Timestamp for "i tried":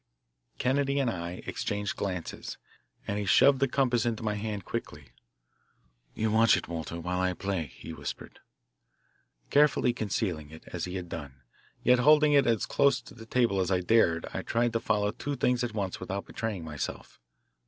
14.33-14.73